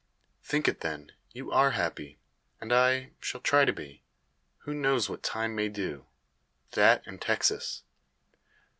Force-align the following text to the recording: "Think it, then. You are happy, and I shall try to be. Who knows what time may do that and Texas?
"Think 0.41 0.67
it, 0.67 0.81
then. 0.81 1.11
You 1.31 1.51
are 1.51 1.73
happy, 1.77 2.17
and 2.59 2.73
I 2.73 3.11
shall 3.19 3.39
try 3.39 3.65
to 3.65 3.71
be. 3.71 4.01
Who 4.61 4.73
knows 4.73 5.07
what 5.07 5.21
time 5.21 5.53
may 5.55 5.69
do 5.69 6.07
that 6.71 7.05
and 7.05 7.21
Texas? 7.21 7.83